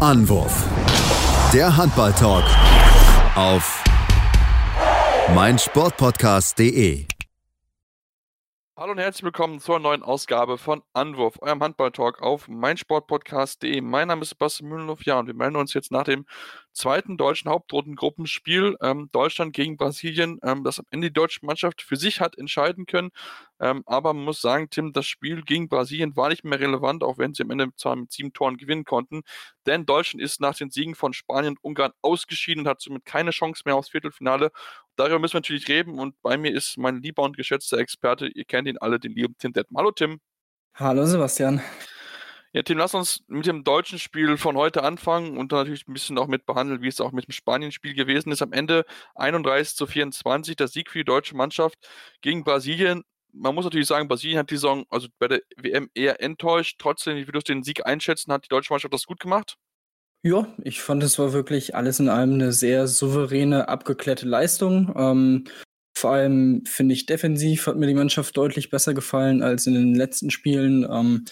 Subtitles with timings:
[0.00, 0.64] Anwurf.
[1.52, 2.44] Der Handball-Talk
[3.36, 3.84] auf
[5.34, 7.04] meinsportpodcast.de.
[8.78, 13.82] Hallo und herzlich willkommen zur neuen Ausgabe von Anwurf, eurem Handball-Talk auf meinsportpodcast.de.
[13.82, 16.24] Mein Name ist Sebastian Mühlenhoff, ja, und wir melden uns jetzt nach dem
[16.72, 21.96] zweiten deutschen Hauptrundengruppenspiel ähm, Deutschland gegen Brasilien, ähm, das am Ende die deutsche Mannschaft für
[21.96, 23.10] sich hat entscheiden können.
[23.60, 27.18] Ähm, aber man muss sagen, Tim, das Spiel gegen Brasilien war nicht mehr relevant, auch
[27.18, 29.22] wenn sie am Ende zwar mit sieben Toren gewinnen konnten.
[29.66, 33.30] Denn Deutschland ist nach den Siegen von Spanien und Ungarn ausgeschieden und hat somit keine
[33.30, 34.50] Chance mehr aufs Viertelfinale.
[34.96, 38.44] Darüber müssen wir natürlich reden und bei mir ist mein lieber und geschätzter Experte, ihr
[38.44, 39.80] kennt ihn alle, den lieben Tim Detman.
[39.80, 40.20] Hallo Tim.
[40.74, 41.60] Hallo Sebastian.
[42.52, 46.18] Ja, Tim, lass uns mit dem deutschen Spiel von heute anfangen und natürlich ein bisschen
[46.18, 48.42] auch mit behandeln, wie es auch mit dem Spanien-Spiel gewesen ist.
[48.42, 51.78] Am Ende 31 zu 24, der Sieg für die deutsche Mannschaft
[52.22, 53.04] gegen Brasilien.
[53.32, 56.80] Man muss natürlich sagen, Brasilien hat die Saison, also bei der WM eher enttäuscht.
[56.80, 58.32] Trotzdem, wie würdest du den Sieg einschätzen?
[58.32, 59.56] Hat die deutsche Mannschaft das gut gemacht?
[60.22, 64.92] Ja, ich fand, es war wirklich alles in allem eine sehr souveräne, abgeklärte Leistung.
[64.96, 65.44] Ähm,
[65.96, 69.94] vor allem finde ich defensiv hat mir die Mannschaft deutlich besser gefallen als in den
[69.94, 71.24] letzten Spielen, ähm,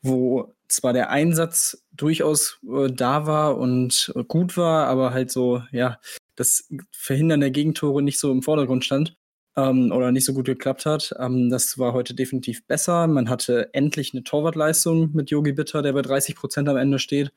[0.00, 5.62] wo zwar der Einsatz durchaus äh, da war und äh, gut war, aber halt so,
[5.72, 5.98] ja,
[6.36, 9.16] das Verhindern der Gegentore nicht so im Vordergrund stand
[9.56, 11.14] ähm, oder nicht so gut geklappt hat.
[11.18, 13.06] Ähm, das war heute definitiv besser.
[13.06, 17.32] Man hatte endlich eine Torwartleistung mit Yogi Bitter, der bei 30 Prozent am Ende steht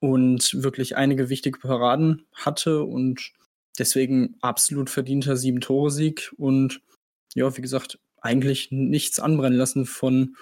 [0.00, 3.32] und wirklich einige wichtige Paraden hatte und
[3.78, 6.80] deswegen absolut verdienter Sieben-Tore-Sieg und
[7.34, 10.36] ja, wie gesagt, eigentlich nichts anbrennen lassen von,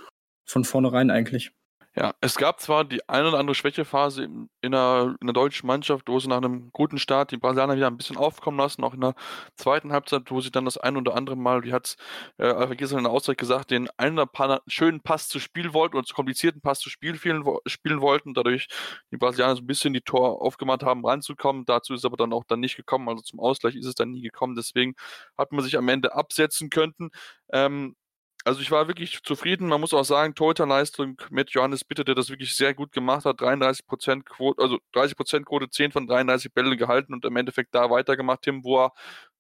[0.45, 1.53] von vornherein eigentlich.
[1.95, 6.09] Ja, es gab zwar die eine oder andere Schwächephase in, der, in der deutschen Mannschaft,
[6.09, 9.03] wo sie nach einem guten Start die Brasilianer wieder ein bisschen aufkommen lassen, auch in
[9.03, 9.15] der
[9.57, 11.97] zweiten Halbzeit, wo sie dann das ein oder andere Mal, wie hat es
[12.39, 15.97] äh, gestern in der Auszeit gesagt, den einen oder anderen schönen Pass zu spielen wollten
[15.97, 18.69] oder zu komplizierten Pass zu spielen, spielen, spielen wollten, dadurch
[19.11, 21.67] die Brasilianer so ein bisschen die Tor aufgemacht haben, ranzukommen.
[21.67, 24.23] Dazu ist aber dann auch dann nicht gekommen, also zum Ausgleich ist es dann nie
[24.23, 24.95] gekommen, deswegen
[25.37, 27.11] hat man sich am Ende absetzen können.
[27.53, 27.97] Ähm,
[28.45, 29.69] also ich war wirklich zufrieden.
[29.69, 33.41] Man muss auch sagen, Torhüterleistung mit Johannes Bitter, der das wirklich sehr gut gemacht hat.
[33.41, 38.43] 33% Quote, also 30% Quote, 10 von 33 Bälle gehalten und im Endeffekt da weitergemacht,
[38.43, 38.93] Tim, wo er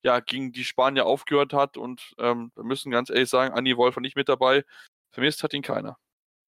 [0.03, 1.77] ja gegen die Spanier aufgehört hat.
[1.77, 4.65] Und ähm, wir müssen ganz ehrlich sagen, Anni Wolf war nicht mit dabei.
[5.11, 5.97] Vermisst hat ihn keiner.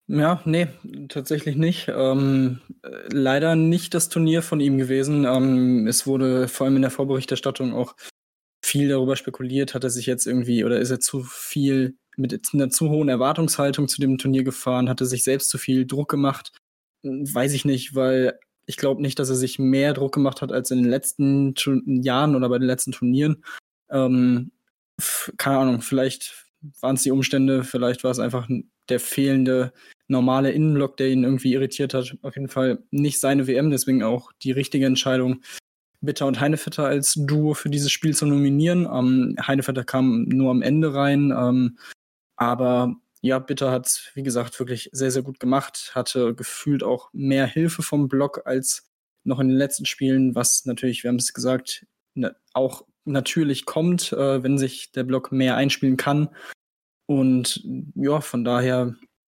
[0.07, 0.67] Ja, nee,
[1.07, 1.87] tatsächlich nicht.
[1.87, 5.23] Ähm, leider nicht das Turnier von ihm gewesen.
[5.25, 7.95] Ähm, es wurde vor allem in der Vorberichterstattung auch
[8.63, 12.69] viel darüber spekuliert, hat er sich jetzt irgendwie oder ist er zu viel mit einer
[12.69, 16.51] zu hohen Erwartungshaltung zu dem Turnier gefahren, hatte sich selbst zu viel Druck gemacht.
[17.03, 20.71] Weiß ich nicht, weil ich glaube nicht, dass er sich mehr Druck gemacht hat als
[20.71, 21.55] in den letzten
[22.01, 23.43] Jahren oder bei den letzten Turnieren.
[23.89, 24.51] Ähm,
[25.37, 26.45] keine Ahnung, vielleicht
[26.79, 28.47] waren es die Umstände, vielleicht war es einfach
[28.89, 29.73] der fehlende
[30.07, 32.15] normale Innenblock, der ihn irgendwie irritiert hat.
[32.21, 35.41] Auf jeden Fall nicht seine WM, deswegen auch die richtige Entscheidung,
[36.01, 38.87] Bitter und Heinevetter als Duo für dieses Spiel zu nominieren.
[38.91, 41.33] Ähm, Heinevetter kam nur am Ende rein.
[41.35, 41.77] Ähm,
[42.41, 47.45] aber ja, Bitter hat wie gesagt, wirklich sehr, sehr gut gemacht, hatte gefühlt auch mehr
[47.45, 48.89] Hilfe vom Block als
[49.23, 51.85] noch in den letzten Spielen, was natürlich, wir haben es gesagt,
[52.15, 56.29] ne, auch natürlich kommt, äh, wenn sich der Block mehr einspielen kann.
[57.05, 57.63] Und
[57.93, 58.95] ja, von daher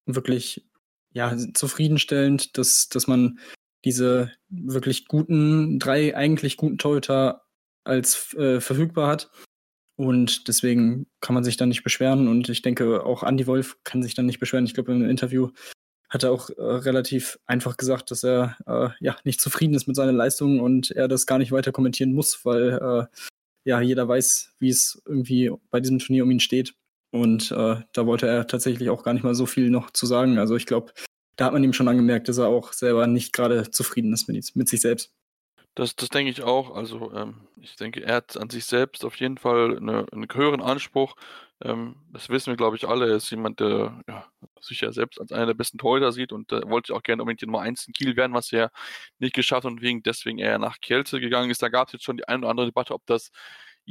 [0.06, 0.69] wirklich
[1.11, 3.40] ja, zufriedenstellend, dass, dass man
[3.84, 7.45] diese wirklich guten, drei eigentlich guten Torhüter
[7.84, 9.31] als äh, verfügbar hat.
[10.01, 12.28] Und deswegen kann man sich dann nicht beschweren.
[12.28, 14.66] Und ich denke, auch Andy Wolf kann sich dann nicht beschweren.
[14.66, 15.50] Ich glaube, im Interview
[16.09, 19.95] hat er auch äh, relativ einfach gesagt, dass er äh, ja nicht zufrieden ist mit
[19.95, 23.06] seiner Leistung und er das gar nicht weiter kommentieren muss, weil äh,
[23.63, 26.73] ja jeder weiß, wie es irgendwie bei diesem Turnier um ihn steht.
[27.11, 30.40] Und äh, da wollte er tatsächlich auch gar nicht mal so viel noch zu sagen.
[30.40, 30.94] Also ich glaube,
[31.35, 34.56] da hat man ihm schon angemerkt, dass er auch selber nicht gerade zufrieden ist mit,
[34.56, 35.13] mit sich selbst.
[35.75, 36.75] Das, das denke ich auch.
[36.75, 40.61] Also ähm, ich denke, er hat an sich selbst auf jeden Fall eine, einen höheren
[40.61, 41.15] Anspruch.
[41.63, 43.09] Ähm, das wissen wir, glaube ich, alle.
[43.09, 44.25] Er ist jemand, der ja,
[44.59, 47.41] sich ja selbst als einer der besten Torhüter sieht und äh, wollte auch gerne unbedingt
[47.41, 48.71] die Nummer 1 in Kiel werden, was er
[49.19, 51.61] nicht geschafft hat und wegen deswegen er nach Kielce gegangen ist.
[51.63, 53.31] Da gab es jetzt schon die eine oder andere Debatte, ob das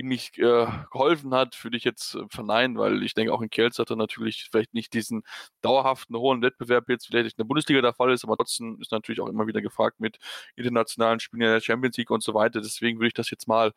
[0.01, 3.51] ihm nicht äh, geholfen hat, würde ich jetzt äh, verneinen, weil ich denke, auch in
[3.51, 5.23] Kielce hat er natürlich vielleicht nicht diesen
[5.63, 9.21] dauerhaften hohen Wettbewerb jetzt, vielleicht in der Bundesliga der Fall ist, aber trotzdem ist natürlich
[9.21, 10.19] auch immer wieder gefragt mit
[10.57, 12.61] internationalen Spielen in der Champions League und so weiter.
[12.61, 13.73] Deswegen würde ich das jetzt mal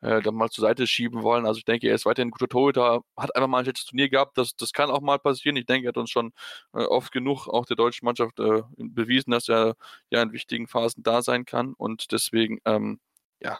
[0.00, 1.46] äh, dann mal zur Seite schieben wollen.
[1.46, 4.08] Also ich denke, er ist weiterhin ein guter Torhüter, hat einfach mal ein schlechtes Turnier
[4.08, 4.38] gehabt.
[4.38, 5.56] Das, das kann auch mal passieren.
[5.56, 6.32] Ich denke, er hat uns schon
[6.74, 9.74] äh, oft genug auch der deutschen Mannschaft äh, bewiesen, dass er
[10.10, 11.74] ja in wichtigen Phasen da sein kann.
[11.74, 13.00] Und deswegen, ähm,
[13.40, 13.58] ja,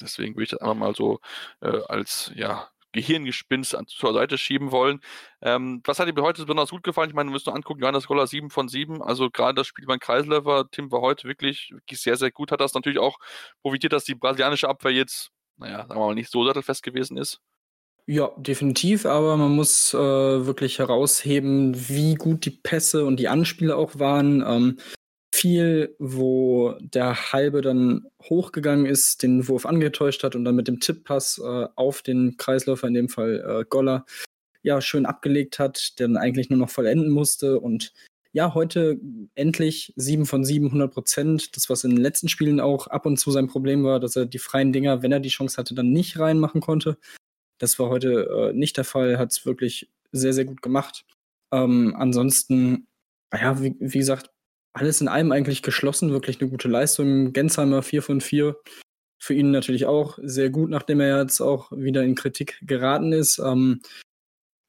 [0.00, 1.20] deswegen würde ich das einfach mal so
[1.60, 5.00] äh, als ja, Gehirngespinst zur Seite schieben wollen.
[5.40, 7.08] Ähm, was hat dir heute besonders gut gefallen?
[7.08, 9.02] Ich meine, du musst nur angucken, Johannes Goller 7 von 7.
[9.02, 12.52] Also gerade das Spiel beim Kreisläufer, Tim war heute wirklich, wirklich sehr, sehr gut.
[12.52, 13.18] Hat das natürlich auch
[13.62, 17.40] profitiert, dass die brasilianische Abwehr jetzt, naja, sagen wir mal, nicht so sattelfest gewesen ist.
[18.06, 23.76] Ja, definitiv, aber man muss äh, wirklich herausheben, wie gut die Pässe und die Anspiele
[23.76, 24.44] auch waren.
[24.44, 24.78] Ähm,
[25.32, 30.78] viel, wo der Halbe dann hochgegangen ist, den Wurf angetäuscht hat und dann mit dem
[30.78, 34.04] Tipppass äh, auf den Kreisläufer, in dem Fall äh, Goller,
[34.62, 37.58] ja, schön abgelegt hat, der dann eigentlich nur noch vollenden musste.
[37.58, 37.92] Und
[38.32, 39.00] ja, heute
[39.34, 41.56] endlich 7 von 7, 100 Prozent.
[41.56, 44.26] Das, was in den letzten Spielen auch ab und zu sein Problem war, dass er
[44.26, 46.98] die freien Dinger, wenn er die Chance hatte, dann nicht reinmachen konnte.
[47.58, 51.04] Das war heute äh, nicht der Fall, hat es wirklich sehr, sehr gut gemacht.
[51.52, 52.86] Ähm, ansonsten,
[53.32, 54.30] ja, wie, wie, gesagt,
[54.72, 57.32] alles in allem eigentlich geschlossen, wirklich eine gute Leistung.
[57.32, 58.56] Gensheimer 4 von 4.
[59.18, 63.38] Für ihn natürlich auch sehr gut, nachdem er jetzt auch wieder in Kritik geraten ist.
[63.38, 63.82] Ähm,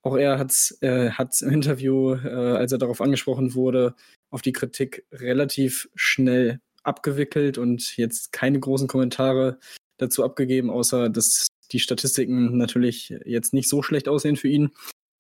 [0.04, 1.10] auch er hat es äh,
[1.42, 3.96] im Interview, äh, als er darauf angesprochen wurde,
[4.30, 9.60] auf die Kritik relativ schnell abgewickelt und jetzt keine großen Kommentare
[9.98, 14.72] dazu abgegeben, außer dass die Statistiken natürlich jetzt nicht so schlecht aussehen für ihn,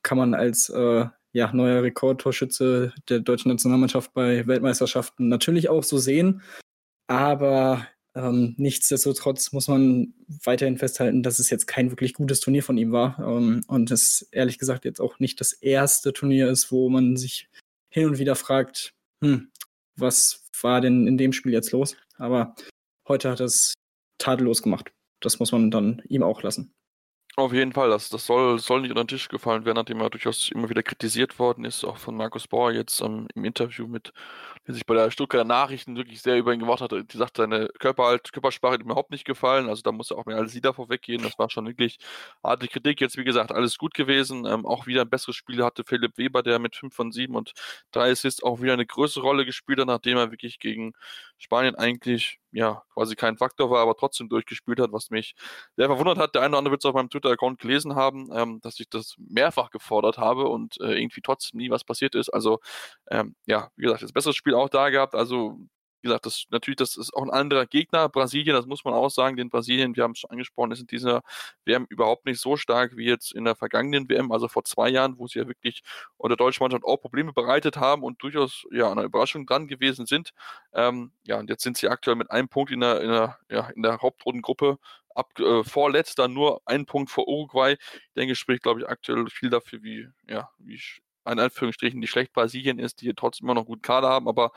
[0.04, 5.98] kann man als äh, ja, neuer Rekordtorschütze der deutschen Nationalmannschaft bei Weltmeisterschaften natürlich auch so
[5.98, 6.42] sehen.
[7.08, 7.86] Aber
[8.16, 10.14] ähm, nichtsdestotrotz muss man
[10.44, 13.20] weiterhin festhalten, dass es jetzt kein wirklich gutes Turnier von ihm war.
[13.20, 17.50] Ähm, und es ehrlich gesagt jetzt auch nicht das erste Turnier ist, wo man sich
[17.90, 18.94] hin und wieder fragt,
[19.24, 19.50] hm,
[19.96, 21.98] was war denn in dem Spiel jetzt los?
[22.18, 22.56] Aber
[23.08, 23.74] heute hat er es
[24.20, 24.94] tadellos gemacht
[25.24, 26.74] das muss man dann ihm auch lassen.
[27.36, 30.12] Auf jeden Fall, das, das soll, soll nicht unter den Tisch gefallen werden, nachdem er
[30.12, 34.14] durchaus immer wieder kritisiert worden ist, auch von Markus Bauer jetzt ähm, im Interview mit,
[34.68, 36.92] der sich bei der Stuttgarter Nachrichten wirklich sehr über ihn gemacht hat.
[36.92, 40.28] Die sagt, seine Körperhalt, Körpersprache hat ihm überhaupt nicht gefallen, also da muss er auch
[40.28, 41.24] mehr als sie davor weggehen.
[41.24, 41.98] Das war schon wirklich
[42.44, 43.02] harte Kritik.
[43.02, 44.46] Jetzt, wie gesagt, alles gut gewesen.
[44.46, 47.54] Ähm, auch wieder ein besseres Spiel hatte Philipp Weber, der mit 5 von 7 und
[47.94, 50.94] 3 Assists auch wieder eine größere Rolle gespielt hat, nachdem er wirklich gegen
[51.44, 55.36] Spanien eigentlich ja, quasi kein Faktor war, aber trotzdem durchgespielt hat, was mich
[55.76, 56.36] sehr verwundert hat.
[56.36, 59.16] Der eine oder andere wird es auf meinem Twitter-Account gelesen haben, ähm, dass ich das
[59.18, 62.30] mehrfach gefordert habe und äh, irgendwie trotzdem nie was passiert ist.
[62.30, 62.60] Also,
[63.12, 65.16] ähm, ja, wie gesagt, das bessere Spiel auch da gehabt.
[65.16, 65.58] Also,
[66.04, 68.10] wie gesagt, das natürlich, das ist auch ein anderer Gegner.
[68.10, 70.88] Brasilien, das muss man auch sagen, den Brasilien, wir haben es schon angesprochen, ist in
[70.88, 71.22] dieser
[71.64, 75.18] WM überhaupt nicht so stark wie jetzt in der vergangenen WM, also vor zwei Jahren,
[75.18, 75.82] wo sie ja wirklich
[76.18, 80.32] unter deutscher Mannschaft auch Probleme bereitet haben und durchaus ja eine Überraschung dran gewesen sind.
[80.74, 83.70] Ähm, ja, und jetzt sind sie aktuell mit einem Punkt in der, in der, ja,
[83.70, 84.80] in der Hauptrundengruppe
[85.16, 87.78] ab, äh, vorletzter, nur ein Punkt vor Uruguay.
[87.80, 90.82] Ich denke, spricht, glaube ich, aktuell viel dafür, wie, ja, wie
[91.26, 94.52] in Anführungsstrichen, die schlecht Brasilien ist, die trotzdem immer noch gut Kader haben, aber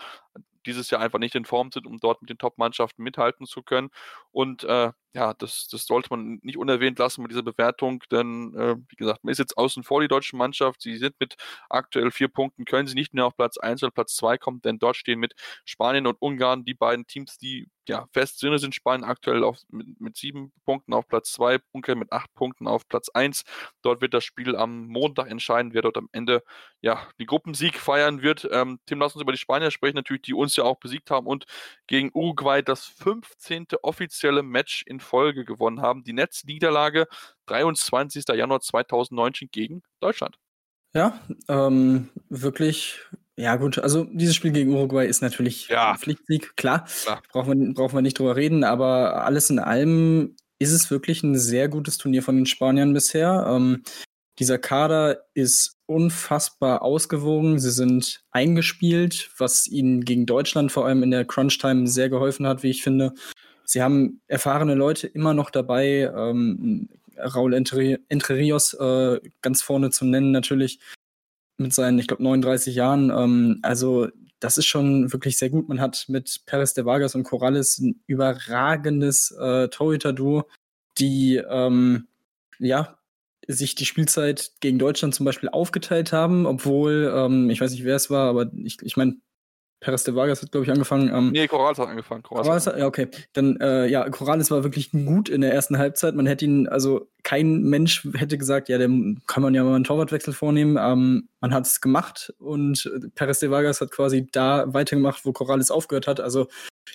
[0.67, 3.91] dieses Jahr einfach nicht in Form sind, um dort mit den Top-Mannschaften mithalten zu können.
[4.33, 8.77] Und äh, ja, das, das sollte man nicht unerwähnt lassen mit dieser Bewertung, denn äh,
[8.89, 10.83] wie gesagt, man ist jetzt außen vor die deutsche Mannschaft.
[10.83, 11.37] Sie sind mit
[11.71, 14.79] aktuell vier Punkten, können sie nicht mehr auf Platz 1 oder Platz 2 kommen, denn
[14.79, 15.35] dort stehen mit
[15.65, 20.01] Spanien und Ungarn die beiden Teams, die ja fest sind, sind Spanien aktuell auf, mit,
[20.01, 23.45] mit sieben Punkten auf Platz 2, Ungarn mit acht Punkten auf Platz 1.
[23.83, 26.43] Dort wird das Spiel am Montag entscheiden, wer dort am Ende
[26.81, 28.49] ja die Gruppensieg feiern wird.
[28.51, 31.27] Ähm, Tim, lass uns über die Spanier sprechen, natürlich, die uns ja auch besiegt haben
[31.27, 31.45] und
[31.87, 33.67] gegen Uruguay das 15.
[33.83, 36.05] offizielle Match in Folge gewonnen haben.
[36.05, 37.07] Die Netzniederlage
[37.47, 38.25] 23.
[38.35, 40.39] Januar 2019 gegen Deutschland.
[40.95, 43.01] Ja, ähm, wirklich
[43.37, 45.97] ja, gut, also dieses Spiel gegen Uruguay ist natürlich ja.
[45.97, 46.87] Pflichtsieg, klar.
[47.03, 47.23] klar.
[47.33, 51.39] Brauchen, wir, brauchen wir nicht drüber reden, aber alles in allem ist es wirklich ein
[51.39, 53.47] sehr gutes Turnier von den Spaniern bisher.
[53.47, 53.83] Ähm,
[54.39, 57.59] dieser Kader ist unfassbar ausgewogen.
[57.59, 62.63] Sie sind eingespielt, was ihnen gegen Deutschland vor allem in der Crunch-Time sehr geholfen hat,
[62.63, 63.13] wie ich finde.
[63.65, 66.11] Sie haben erfahrene Leute immer noch dabei.
[66.15, 70.81] Ähm, Raul Entre, Entre Rios äh, ganz vorne zu nennen natürlich
[71.59, 73.11] mit seinen, ich glaube, 39 Jahren.
[73.11, 74.09] Ähm, also
[74.41, 75.69] das ist schon wirklich sehr gut.
[75.69, 80.45] Man hat mit Perez de Vargas und Corrales ein überragendes äh, Torhüter-Duo,
[80.99, 82.09] die ähm,
[82.59, 82.99] ja
[83.49, 87.97] sich die Spielzeit gegen Deutschland zum Beispiel aufgeteilt haben, obwohl, ähm, ich weiß nicht, wer
[87.97, 89.17] es war, aber ich, ich meine,
[89.81, 91.11] Perez de Vargas hat, glaube ich, angefangen.
[91.15, 92.23] Ähm, nee, Corrales hat angefangen.
[92.23, 93.09] Corrales, hat, ja, okay.
[93.35, 96.15] Dann, äh, ja, Corrales war wirklich gut in der ersten Halbzeit.
[96.15, 99.85] Man hätte ihn, also kein Mensch hätte gesagt, ja, dem kann man ja mal einen
[99.85, 100.79] Torwartwechsel vornehmen.
[100.81, 105.71] Ähm, man hat es gemacht und Perez de Vargas hat quasi da weitergemacht, wo Corrales
[105.71, 106.21] aufgehört hat.
[106.21, 106.49] Also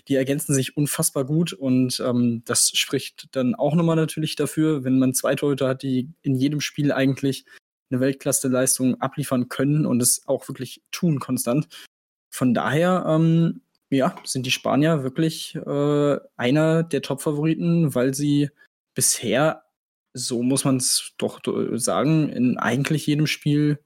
[0.08, 4.98] die ergänzen sich unfassbar gut und ähm, das spricht dann auch nochmal natürlich dafür, wenn
[4.98, 7.46] man zwei Torhüter hat, die in jedem Spiel eigentlich
[7.92, 11.68] eine Weltklasse-Leistung abliefern können und es auch wirklich tun konstant
[12.32, 18.50] von daher, ähm, ja, sind die Spanier wirklich äh, einer der Top-Favoriten, weil sie
[18.96, 19.64] bisher
[20.14, 21.42] so muss man es doch
[21.74, 23.80] sagen, in eigentlich jedem Spiel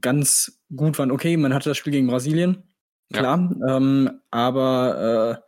[0.00, 1.10] ganz gut waren.
[1.10, 2.62] Okay, man hatte das Spiel gegen Brasilien,
[3.12, 3.76] klar, ja.
[3.76, 5.42] ähm, aber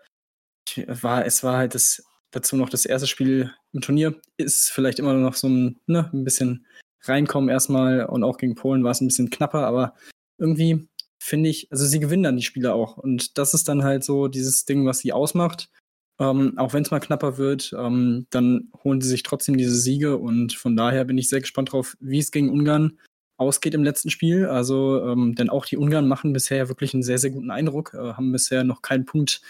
[0.76, 4.20] äh, war, es war halt das, dazu noch das erste Spiel im Turnier.
[4.36, 6.66] Ist vielleicht immer noch so ein, ne, ein bisschen
[7.02, 9.94] reinkommen erstmal und auch gegen Polen war es ein bisschen knapper, aber
[10.38, 14.04] irgendwie finde ich, also sie gewinnen dann die Spiele auch und das ist dann halt
[14.04, 15.70] so dieses Ding, was sie ausmacht.
[16.18, 20.16] Ähm, auch wenn es mal knapper wird, ähm, dann holen sie sich trotzdem diese Siege
[20.16, 22.98] und von daher bin ich sehr gespannt drauf, wie es gegen Ungarn
[23.36, 24.46] ausgeht im letzten Spiel.
[24.46, 28.14] Also, ähm, denn auch die Ungarn machen bisher wirklich einen sehr, sehr guten Eindruck, äh,
[28.14, 29.42] haben bisher noch keinen Punkt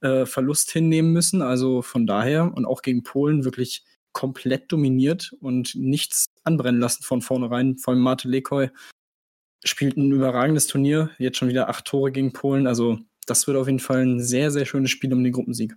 [0.00, 1.42] äh, Verlust hinnehmen müssen.
[1.42, 7.22] Also von daher und auch gegen Polen wirklich komplett dominiert und nichts anbrennen lassen von
[7.22, 7.78] vornherein.
[7.78, 8.70] Vor allem Mate Lekoi
[9.64, 12.66] spielt ein überragendes Turnier, jetzt schon wieder acht Tore gegen Polen.
[12.66, 15.76] Also das wird auf jeden Fall ein sehr, sehr schönes Spiel um den Gruppensieg.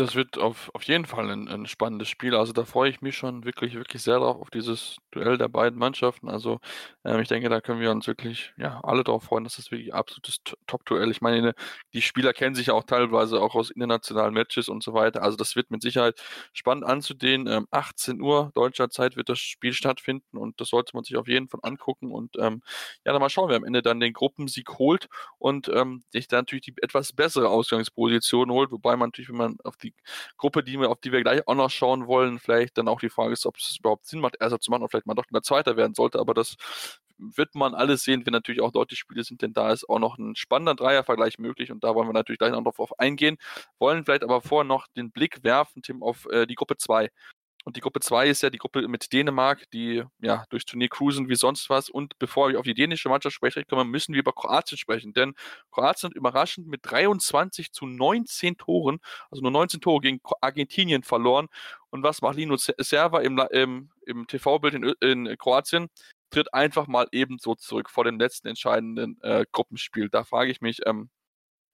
[0.00, 2.34] Das wird auf, auf jeden Fall ein, ein spannendes Spiel.
[2.34, 5.78] Also da freue ich mich schon wirklich, wirklich sehr drauf, auf dieses Duell der beiden
[5.78, 6.30] Mannschaften.
[6.30, 6.58] Also
[7.04, 9.44] ähm, ich denke, da können wir uns wirklich ja, alle darauf freuen.
[9.44, 11.10] Das ist wirklich absolutes Top-Duell.
[11.10, 11.52] Ich meine,
[11.92, 15.22] die Spieler kennen sich ja auch teilweise auch aus internationalen Matches und so weiter.
[15.22, 16.22] Also das wird mit Sicherheit
[16.54, 17.46] spannend anzudehnen.
[17.46, 21.28] Ähm, 18 Uhr deutscher Zeit wird das Spiel stattfinden und das sollte man sich auf
[21.28, 22.10] jeden Fall angucken.
[22.10, 22.62] Und ähm,
[23.04, 26.40] ja, dann mal schauen, wer am Ende dann den Gruppensieg holt und ähm, sich dann
[26.40, 28.70] natürlich die etwas bessere Ausgangsposition holt.
[28.70, 30.02] Wobei man natürlich, wenn man auf die die
[30.36, 33.10] Gruppe, die wir, auf die wir gleich auch noch schauen wollen, vielleicht dann auch die
[33.10, 35.42] Frage ist, ob es überhaupt Sinn macht, Erster zu machen und vielleicht mal doch mal
[35.42, 36.56] Zweiter werden sollte, aber das
[37.20, 40.18] wird man alles sehen, wenn natürlich auch die Spiele sind, denn da ist auch noch
[40.18, 41.70] ein spannender Dreiervergleich möglich.
[41.70, 43.36] Und da wollen wir natürlich gleich noch drauf eingehen,
[43.78, 47.10] wollen vielleicht aber vorher noch den Blick werfen, Tim, auf äh, die Gruppe 2.
[47.64, 51.28] Und die Gruppe 2 ist ja die Gruppe mit Dänemark, die ja durchs Turnier cruisen
[51.28, 51.90] wie sonst was.
[51.90, 55.12] Und bevor wir auf die dänische Mannschaft sprechen kommen, müssen wir über Kroatien sprechen.
[55.12, 55.34] Denn
[55.70, 58.98] Kroatien hat überraschend mit 23 zu 19 Toren,
[59.30, 61.48] also nur 19 Tore gegen Argentinien verloren.
[61.90, 65.88] Und was macht Lino Serva im, im, im TV-Bild in, in Kroatien?
[66.30, 70.08] Tritt einfach mal ebenso zurück vor dem letzten entscheidenden äh, Gruppenspiel.
[70.08, 71.10] Da frage ich mich, ähm,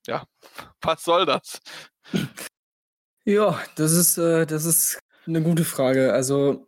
[0.07, 0.25] ja,
[0.81, 1.61] was soll das?
[3.25, 6.13] Ja, das ist, äh, das ist eine gute Frage.
[6.13, 6.67] Also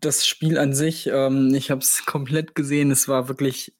[0.00, 2.90] das Spiel an sich, ähm, ich habe es komplett gesehen.
[2.90, 3.74] Es war wirklich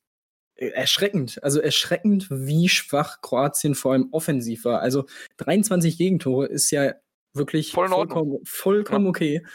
[0.56, 1.42] erschreckend.
[1.42, 4.80] Also erschreckend, wie schwach Kroatien vor allem offensiv war.
[4.80, 5.06] Also
[5.38, 6.94] 23 Gegentore ist ja
[7.34, 9.10] wirklich Voll vollkommen, vollkommen ja.
[9.10, 9.46] okay.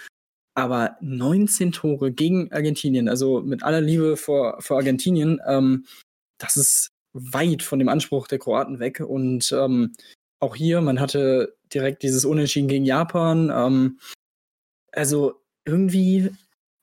[0.53, 5.85] Aber 19 Tore gegen Argentinien, also mit aller Liebe vor, vor Argentinien, ähm,
[6.37, 8.99] das ist weit von dem Anspruch der Kroaten weg.
[8.99, 9.93] Und ähm,
[10.39, 13.51] auch hier, man hatte direkt dieses Unentschieden gegen Japan.
[13.53, 13.99] Ähm,
[14.91, 16.31] also irgendwie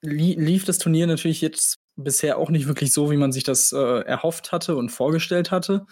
[0.03, 3.73] li lief das Turnier natürlich jetzt bisher auch nicht wirklich so, wie man sich das
[3.73, 5.87] äh, erhofft hatte und vorgestellt hatte.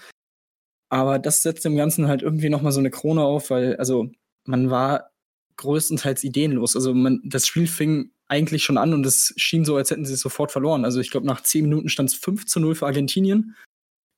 [0.88, 4.10] Aber das setzt dem Ganzen halt irgendwie nochmal so eine Krone auf, weil, also,
[4.44, 5.10] man war
[5.56, 6.76] größtenteils ideenlos.
[6.76, 10.14] Also, man, das Spiel fing eigentlich schon an und es schien so, als hätten sie
[10.14, 10.84] es sofort verloren.
[10.84, 13.56] Also, ich glaube, nach zehn Minuten stand es 5 zu 0 für Argentinien.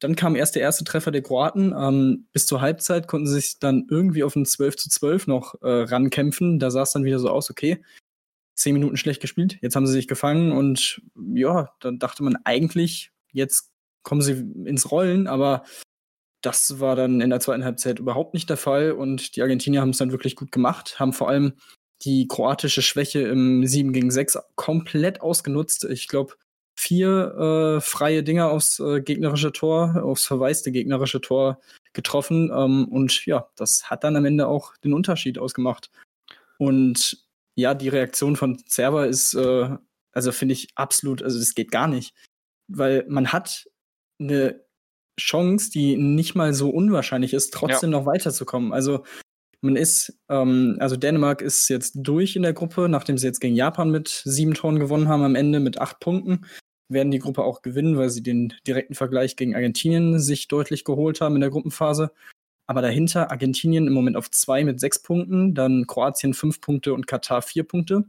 [0.00, 1.74] Dann kam erst der erste Treffer der Kroaten.
[1.76, 5.54] Ähm, bis zur Halbzeit konnten sie sich dann irgendwie auf ein 12 zu 12 noch
[5.62, 6.58] äh, rankämpfen.
[6.58, 7.82] Da sah es dann wieder so aus, okay,
[8.58, 13.12] zehn Minuten schlecht gespielt, jetzt haben sie sich gefangen und ja, dann dachte man eigentlich,
[13.32, 13.70] jetzt
[14.02, 14.32] kommen sie
[14.64, 15.62] ins Rollen, aber
[16.42, 19.90] das war dann in der zweiten Halbzeit überhaupt nicht der Fall und die Argentinier haben
[19.90, 21.54] es dann wirklich gut gemacht, haben vor allem
[22.02, 25.84] die kroatische Schwäche im 7 gegen 6 komplett ausgenutzt.
[25.84, 26.34] Ich glaube,
[26.78, 31.58] vier äh, freie Dinger aufs äh, gegnerische Tor, aufs verwaiste gegnerische Tor
[31.92, 32.52] getroffen.
[32.54, 35.90] Ähm, und ja, das hat dann am Ende auch den Unterschied ausgemacht.
[36.56, 39.70] Und ja, die Reaktion von Server ist, äh,
[40.12, 42.14] also finde ich absolut, also das geht gar nicht.
[42.68, 43.68] Weil man hat
[44.20, 44.64] eine
[45.18, 47.98] Chance, die nicht mal so unwahrscheinlich ist, trotzdem ja.
[47.98, 48.72] noch weiterzukommen.
[48.72, 49.02] Also
[49.62, 53.56] man ist, ähm, also Dänemark ist jetzt durch in der Gruppe, nachdem sie jetzt gegen
[53.56, 56.46] Japan mit sieben Toren gewonnen haben, am Ende mit acht Punkten
[56.88, 61.20] werden die Gruppe auch gewinnen, weil sie den direkten Vergleich gegen Argentinien sich deutlich geholt
[61.20, 62.10] haben in der Gruppenphase.
[62.66, 67.06] Aber dahinter Argentinien im Moment auf zwei mit sechs Punkten, dann Kroatien fünf Punkte und
[67.06, 68.04] Katar vier Punkte.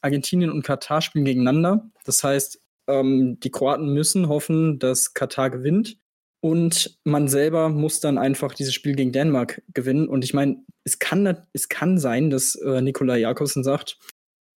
[0.00, 1.90] Argentinien und Katar spielen gegeneinander.
[2.04, 5.98] Das heißt, ähm, die Kroaten müssen hoffen, dass Katar gewinnt.
[6.40, 10.08] Und man selber muss dann einfach dieses Spiel gegen Dänemark gewinnen.
[10.08, 13.98] Und ich meine, es kann, es kann sein, dass äh, Nikolai Jakobsen sagt,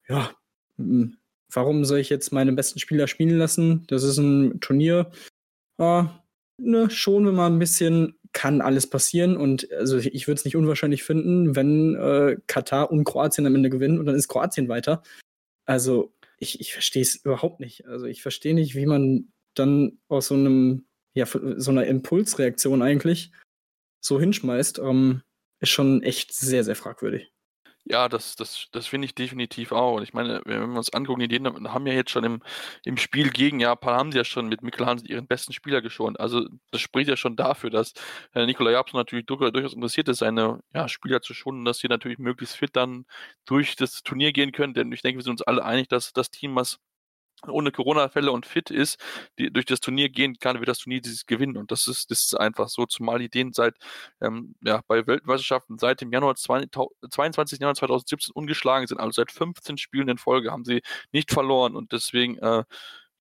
[0.07, 0.31] ja,
[1.53, 3.85] warum soll ich jetzt meine besten Spieler spielen lassen?
[3.89, 5.11] Das ist ein Turnier.
[5.79, 6.23] Ja,
[6.59, 9.37] ne, schon wir mal ein bisschen, kann alles passieren.
[9.37, 13.71] Und also ich würde es nicht unwahrscheinlich finden, wenn äh, Katar und Kroatien am Ende
[13.71, 15.03] gewinnen und dann ist Kroatien weiter.
[15.67, 17.87] Also ich, ich verstehe es überhaupt nicht.
[17.87, 23.33] Also ich verstehe nicht, wie man dann aus so einem, ja, so einer Impulsreaktion eigentlich
[24.01, 24.79] so hinschmeißt.
[24.79, 25.23] Ähm,
[25.61, 27.33] ist schon echt sehr, sehr fragwürdig.
[27.85, 29.97] Ja, das, das, das finde ich definitiv auch.
[29.97, 32.43] Und ich meine, wenn wir uns angucken, die Dänen haben ja jetzt schon im,
[32.85, 36.21] im Spiel gegen Japan, haben sie ja schon mit Mikkel Hansen ihren besten Spieler geschont.
[36.21, 37.93] Also das spricht ja schon dafür, dass
[38.35, 42.19] äh, Nikola Japson natürlich durchaus interessiert ist, seine ja, Spieler zu schonen, dass sie natürlich
[42.19, 43.07] möglichst fit dann
[43.47, 44.75] durch das Turnier gehen können.
[44.75, 46.79] Denn ich denke, wir sind uns alle einig, dass das Team, was
[47.49, 48.99] ohne Corona-Fälle und fit ist,
[49.39, 51.57] die durch das Turnier gehen kann, wird das Turnier dieses gewinnen.
[51.57, 53.77] Und das ist, das ist einfach so, zumal die Dänen seit,
[54.21, 57.61] ähm, ja, bei Weltmeisterschaften seit dem Januar 22.
[57.61, 58.99] Januar 2017 ungeschlagen sind.
[58.99, 60.83] Also seit 15 Spielen in Folge haben sie
[61.13, 62.65] nicht verloren und deswegen äh,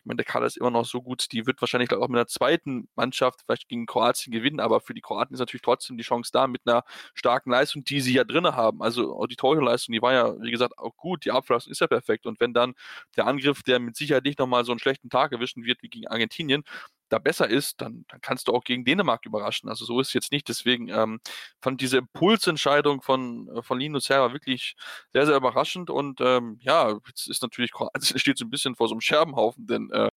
[0.10, 2.90] meine, der Kader ist immer noch so gut, die wird wahrscheinlich auch mit einer zweiten
[2.96, 6.48] Mannschaft vielleicht gegen Kroatien gewinnen, aber für die Kroaten ist natürlich trotzdem die Chance da
[6.48, 8.82] mit einer starken Leistung, die sie ja drin haben.
[8.82, 12.26] Also die Torhüterleistung, die war ja, wie gesagt, auch gut, die Abwehrleistung ist ja perfekt
[12.26, 12.74] und wenn dann
[13.16, 16.08] der Angriff, der mit Sicherheit nicht nochmal so einen schlechten Tag erwischen wird wie gegen
[16.08, 16.64] Argentinien,
[17.10, 19.70] da besser ist, dann, dann kannst du auch gegen Dänemark überraschen.
[19.70, 20.48] Also so ist es jetzt nicht.
[20.48, 21.20] Deswegen ähm,
[21.62, 24.76] fand diese Impulsentscheidung von, äh, von Linus Serra wirklich
[25.14, 25.90] sehr, sehr überraschend.
[25.90, 29.68] Und ähm, ja, jetzt ist natürlich Kroatien steht so ein bisschen vor so einem Scherbenhaufen,
[29.68, 30.10] denn äh,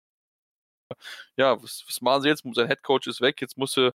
[1.37, 2.43] ja, was, was machen sie jetzt?
[2.53, 3.93] Sein Headcoach ist weg, jetzt musste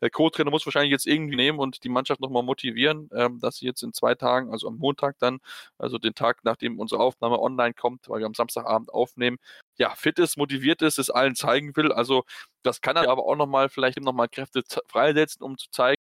[0.00, 3.66] der Co-Trainer muss wahrscheinlich jetzt irgendwie nehmen und die Mannschaft nochmal motivieren, ähm, dass sie
[3.66, 5.38] jetzt in zwei Tagen, also am Montag dann,
[5.78, 9.38] also den Tag, nachdem unsere Aufnahme online kommt, weil wir am Samstagabend aufnehmen,
[9.78, 11.92] ja, fit ist, motiviert ist, es allen zeigen will.
[11.92, 12.24] Also
[12.62, 15.96] das kann er aber auch nochmal vielleicht nochmal Kräfte freisetzen, um zu zeigen.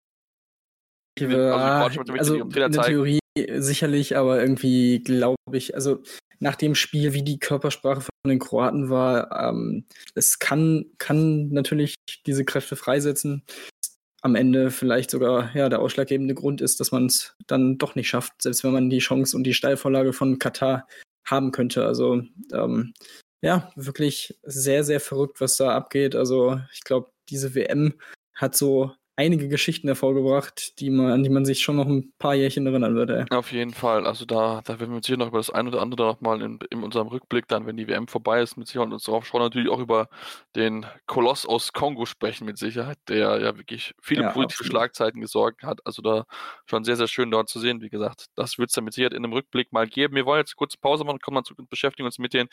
[1.20, 6.02] Ja, also, also in der Theorie sicherlich, aber irgendwie glaube ich, also
[6.42, 11.96] nach dem Spiel, wie die Körpersprache von den Kroaten war, ähm, es kann, kann natürlich
[12.26, 13.44] diese Kräfte freisetzen.
[14.24, 18.10] Am Ende vielleicht sogar ja, der ausschlaggebende Grund ist, dass man es dann doch nicht
[18.10, 20.88] schafft, selbst wenn man die Chance und die Steilvorlage von Katar
[21.26, 21.86] haben könnte.
[21.86, 22.94] Also ähm,
[23.42, 26.16] ja, wirklich sehr, sehr verrückt, was da abgeht.
[26.16, 28.00] Also ich glaube, diese WM
[28.34, 32.34] hat so einige Geschichten hervorgebracht, die man, an die man sich schon noch ein paar
[32.34, 33.26] Jährchen erinnern würde.
[33.30, 34.08] Auf jeden Fall.
[34.08, 36.60] Also da, da werden wir uns hier noch über das ein oder andere nochmal in,
[36.72, 39.70] in unserem Rückblick dann, wenn die WM vorbei ist, mit Sicherheit uns darauf schauen, natürlich
[39.70, 40.10] auch über
[40.56, 44.72] den Koloss aus Kongo sprechen, mit Sicherheit, der ja wirklich viele ja, politische absolut.
[44.72, 45.80] Schlagzeiten gesorgt hat.
[45.86, 46.26] Also da
[46.66, 47.82] schon sehr, sehr schön dort zu sehen.
[47.82, 50.16] Wie gesagt, das wird es dann mit Sicherheit in einem Rückblick mal geben.
[50.16, 52.48] Wir wollen jetzt kurz Pause machen und kommen dann zurück und beschäftigen uns mit den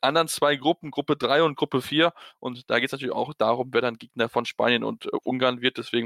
[0.00, 2.12] anderen zwei Gruppen, Gruppe 3 und Gruppe 4.
[2.38, 5.60] Und da geht es natürlich auch darum, wer dann Gegner von Spanien und äh, Ungarn
[5.60, 5.78] wird.
[5.78, 6.05] Deswegen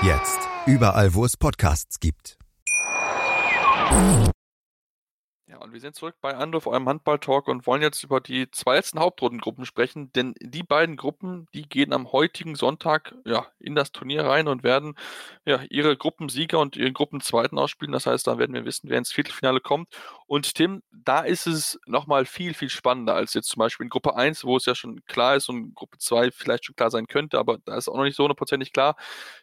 [0.00, 0.38] Jetzt.
[0.64, 2.38] Überall, wo es Podcasts gibt.
[5.48, 8.74] Ja, und wir sind zurück bei Andorf, eurem Handball-Talk und wollen jetzt über die zwei
[8.74, 13.90] letzten Hauptrundengruppen sprechen, denn die beiden Gruppen, die gehen am heutigen Sonntag ja, in das
[13.90, 14.94] Turnier rein und werden
[15.46, 17.92] ja, ihre Gruppensieger und ihren Gruppenzweiten ausspielen.
[17.92, 19.88] Das heißt, da werden wir wissen, wer ins Viertelfinale kommt.
[20.26, 24.16] Und Tim, da ist es nochmal viel, viel spannender als jetzt zum Beispiel in Gruppe
[24.16, 27.38] 1, wo es ja schon klar ist und Gruppe 2 vielleicht schon klar sein könnte,
[27.38, 28.96] aber da ist auch noch nicht so hundertprozentig klar.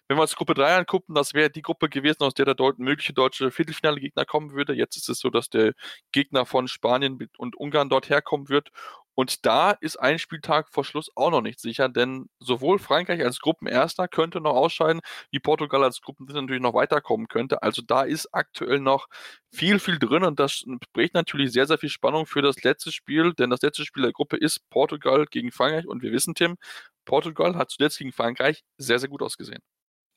[0.08, 2.78] Wenn wir uns Gruppe 3 angucken, das wäre die Gruppe gewesen, aus der der Deut
[2.78, 4.74] mögliche deutsche Viertelfinale-Gegner kommen würde.
[4.76, 5.74] Jetzt ist es so, dass der
[6.12, 8.70] Gegner von Spanien und Ungarn dort herkommen wird.
[9.16, 13.40] Und da ist ein Spieltag vor Schluss auch noch nicht sicher, denn sowohl Frankreich als
[13.40, 17.64] Gruppenerster könnte noch ausscheiden, wie Portugal als Gruppendritter natürlich noch weiterkommen könnte.
[17.64, 19.08] Also da ist aktuell noch
[19.52, 23.34] viel, viel drin und das bringt natürlich sehr, sehr viel Spannung für das letzte Spiel,
[23.34, 26.58] denn das letzte Spiel der Gruppe ist Portugal gegen Frankreich und wir wissen, Tim,
[27.06, 29.62] Portugal hat zuletzt gegen Frankreich sehr, sehr gut ausgesehen.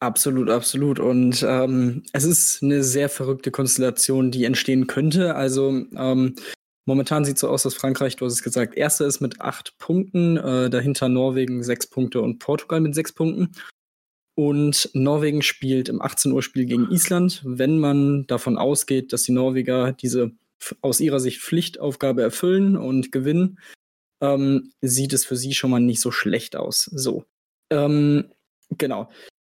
[0.00, 1.00] Absolut, absolut.
[1.00, 5.34] Und ähm, es ist eine sehr verrückte Konstellation, die entstehen könnte.
[5.34, 6.36] Also ähm,
[6.86, 9.76] momentan sieht es so aus, dass Frankreich, du hast es gesagt, erster ist mit acht
[9.78, 13.52] Punkten, äh, dahinter Norwegen sechs Punkte und Portugal mit sechs Punkten.
[14.36, 17.42] Und Norwegen spielt im 18 Uhr Spiel gegen Island.
[17.44, 20.30] Wenn man davon ausgeht, dass die Norweger diese
[20.80, 23.58] aus ihrer Sicht Pflichtaufgabe erfüllen und gewinnen,
[24.20, 26.84] ähm, sieht es für sie schon mal nicht so schlecht aus.
[26.84, 27.24] So.
[27.70, 28.30] Ähm,
[28.70, 29.10] genau.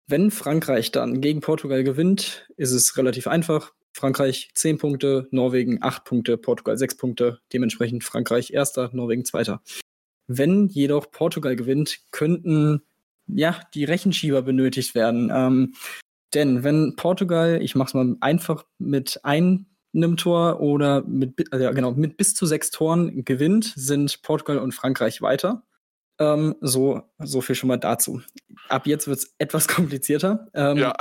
[0.09, 3.73] Wenn Frankreich dann gegen Portugal gewinnt, ist es relativ einfach.
[3.93, 9.63] Frankreich 10 Punkte, Norwegen 8 Punkte, Portugal 6 Punkte, dementsprechend Frankreich erster, Norwegen zweiter.
[10.29, 12.83] Wenn jedoch Portugal gewinnt, könnten
[13.27, 15.33] ja, die Rechenschieber benötigt werden.
[15.35, 15.75] Ähm,
[16.35, 19.67] denn wenn Portugal, ich mache es mal einfach mit einem
[20.17, 25.23] Tor oder mit, also genau, mit bis zu sechs Toren gewinnt, sind Portugal und Frankreich
[25.23, 25.66] weiter.
[26.19, 28.23] Ähm, so, so viel schon mal dazu.
[28.69, 30.49] Ab jetzt wird es etwas komplizierter.
[30.55, 30.95] Ähm, ja.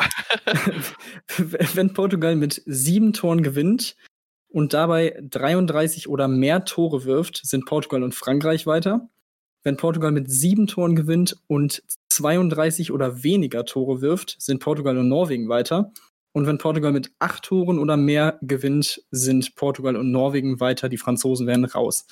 [1.38, 3.96] wenn Portugal mit sieben Toren gewinnt
[4.48, 9.10] und dabei 33 oder mehr Tore wirft, sind Portugal und Frankreich weiter.
[9.64, 15.10] Wenn Portugal mit sieben Toren gewinnt und 32 oder weniger Tore wirft, sind Portugal und
[15.10, 15.92] Norwegen weiter.
[16.34, 20.90] Und wenn Portugal mit acht Toren oder mehr gewinnt, sind Portugal und Norwegen weiter.
[20.90, 22.06] Die Franzosen werden raus.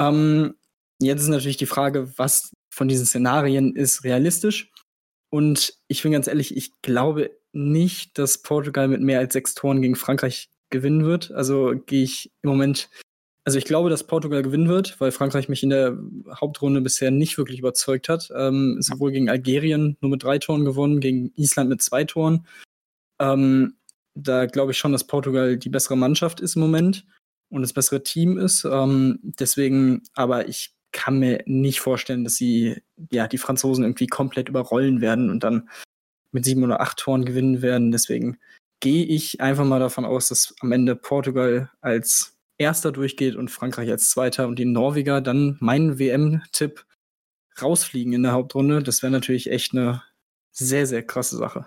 [0.00, 0.54] Ähm,
[1.00, 4.70] Jetzt ist natürlich die Frage, was von diesen Szenarien ist realistisch.
[5.30, 9.82] Und ich bin ganz ehrlich, ich glaube nicht, dass Portugal mit mehr als sechs Toren
[9.82, 11.30] gegen Frankreich gewinnen wird.
[11.32, 12.88] Also gehe ich im Moment,
[13.44, 15.98] also ich glaube, dass Portugal gewinnen wird, weil Frankreich mich in der
[16.40, 18.30] Hauptrunde bisher nicht wirklich überzeugt hat.
[18.34, 22.46] Ähm, sowohl gegen Algerien nur mit drei Toren gewonnen, gegen Island mit zwei Toren.
[23.20, 23.76] Ähm,
[24.14, 27.06] da glaube ich schon, dass Portugal die bessere Mannschaft ist im Moment
[27.50, 28.64] und das bessere Team ist.
[28.64, 32.80] Ähm, deswegen, aber ich kann mir nicht vorstellen, dass sie
[33.10, 35.68] ja die Franzosen irgendwie komplett überrollen werden und dann
[36.32, 37.90] mit sieben oder acht Toren gewinnen werden.
[37.90, 38.38] Deswegen
[38.80, 43.90] gehe ich einfach mal davon aus, dass am Ende Portugal als Erster durchgeht und Frankreich
[43.90, 46.86] als Zweiter und die Norweger dann mein WM-Tipp
[47.60, 48.82] rausfliegen in der Hauptrunde.
[48.82, 50.02] Das wäre natürlich echt eine
[50.52, 51.66] sehr, sehr krasse Sache.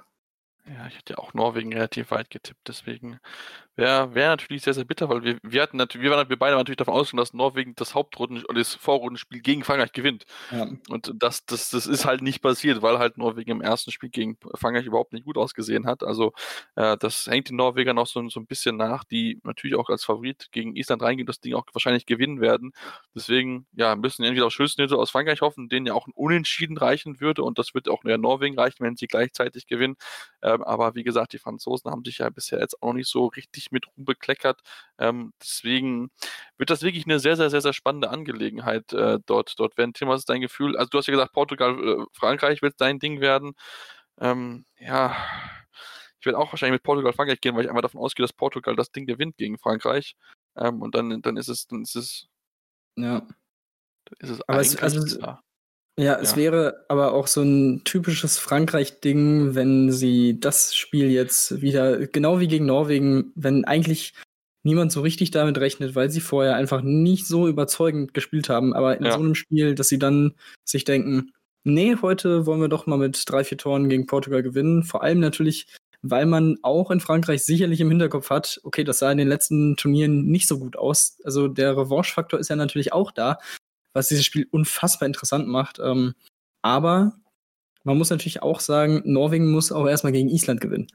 [0.70, 3.20] Ja, ich hatte ja auch Norwegen relativ weit getippt, deswegen
[3.78, 6.58] wäre wär natürlich sehr, sehr bitter, weil wir, wir hatten natürlich, wir waren wir beide
[6.58, 10.26] natürlich davon ausgegangen, dass Norwegen das Hauptrunden oder das Vorrundenspiel gegen Frankreich gewinnt.
[10.52, 10.68] Ja.
[10.90, 14.38] Und das, das, das ist halt nicht passiert, weil halt Norwegen im ersten Spiel gegen
[14.56, 16.04] Frankreich überhaupt nicht gut ausgesehen hat.
[16.04, 16.34] Also
[16.76, 20.04] äh, das hängt den Norwegern noch so, so ein bisschen nach, die natürlich auch als
[20.04, 22.74] Favorit gegen Island reingehen, das Ding auch wahrscheinlich gewinnen werden.
[23.16, 27.22] Deswegen, ja, müssen entweder auf Schüsselnähte aus Frankreich hoffen, denen ja auch ein Unentschieden reichen
[27.22, 29.98] würde und das wird auch nur Norwegen reichen, wenn sie gleichzeitig gewinnen.
[30.42, 33.28] Äh, ähm, aber wie gesagt, die Franzosen haben sich ja bisher jetzt auch nicht so
[33.28, 34.62] richtig mit Ruhm bekleckert.
[34.98, 36.12] Ähm, deswegen
[36.58, 39.94] wird das wirklich eine sehr, sehr, sehr, sehr spannende Angelegenheit äh, dort, dort werden.
[39.94, 40.78] Tim, was ist dein Gefühl?
[40.78, 43.54] Also du hast ja gesagt, Portugal, äh, Frankreich wird dein Ding werden.
[44.20, 45.16] Ähm, ja,
[46.20, 48.76] ich werde auch wahrscheinlich mit Portugal Frankreich gehen, weil ich einfach davon ausgehe, dass Portugal
[48.76, 50.16] das Ding gewinnt gegen Frankreich.
[50.56, 52.28] Ähm, und dann, dann ist es, dann ist es.
[52.98, 53.28] Ja.
[54.20, 55.44] Ist es aber es, also, klar.
[56.00, 56.38] Ja, es ja.
[56.38, 62.48] wäre aber auch so ein typisches Frankreich-Ding, wenn sie das Spiel jetzt wieder, genau wie
[62.48, 64.14] gegen Norwegen, wenn eigentlich
[64.62, 68.98] niemand so richtig damit rechnet, weil sie vorher einfach nicht so überzeugend gespielt haben, aber
[68.98, 69.14] in ja.
[69.14, 71.32] so einem Spiel, dass sie dann sich denken,
[71.64, 74.84] nee, heute wollen wir doch mal mit drei, vier Toren gegen Portugal gewinnen.
[74.84, 75.68] Vor allem natürlich,
[76.04, 79.76] weil man auch in Frankreich sicherlich im Hinterkopf hat, okay, das sah in den letzten
[79.78, 81.18] Turnieren nicht so gut aus.
[81.24, 83.40] Also der Revanche-Faktor ist ja natürlich auch da
[83.98, 85.80] was dieses Spiel unfassbar interessant macht.
[85.84, 86.14] Ähm,
[86.62, 87.14] aber
[87.84, 90.88] man muss natürlich auch sagen, Norwegen muss auch erstmal gegen Island gewinnen.